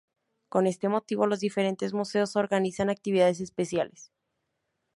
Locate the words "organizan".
2.35-2.89